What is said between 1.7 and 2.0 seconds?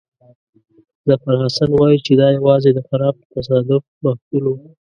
وایي